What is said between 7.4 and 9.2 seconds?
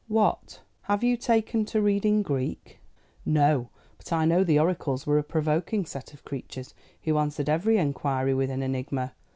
every inquiry with an enigma.